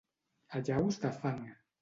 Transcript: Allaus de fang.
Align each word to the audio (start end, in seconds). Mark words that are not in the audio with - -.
Allaus 0.59 0.99
de 1.05 1.13
fang. 1.19 1.39